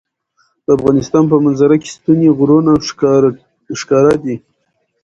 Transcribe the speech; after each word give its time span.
د 0.65 0.67
افغانستان 0.77 1.23
په 1.31 1.37
منظره 1.45 1.75
کې 1.81 1.89
ستوني 1.95 2.29
غرونه 2.37 2.71
ښکاره 3.79 4.15
ده. 4.23 4.35